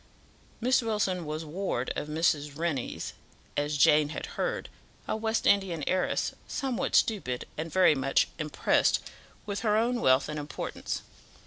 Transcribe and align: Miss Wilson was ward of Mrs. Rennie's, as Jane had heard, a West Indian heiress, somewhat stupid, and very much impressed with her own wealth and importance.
Miss 0.59 0.81
Wilson 0.81 1.27
was 1.27 1.45
ward 1.45 1.91
of 1.95 2.07
Mrs. 2.07 2.57
Rennie's, 2.57 3.13
as 3.55 3.77
Jane 3.77 4.09
had 4.09 4.25
heard, 4.33 4.67
a 5.07 5.15
West 5.15 5.45
Indian 5.45 5.83
heiress, 5.85 6.33
somewhat 6.47 6.95
stupid, 6.95 7.45
and 7.55 7.71
very 7.71 7.93
much 7.93 8.27
impressed 8.39 8.99
with 9.45 9.59
her 9.59 9.77
own 9.77 10.01
wealth 10.01 10.27
and 10.27 10.39
importance. 10.39 11.03